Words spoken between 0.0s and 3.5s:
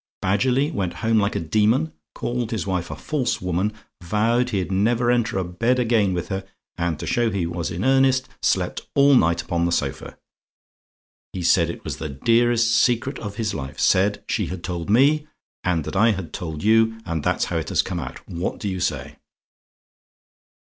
Badgerly went home like a demon; called his wife a false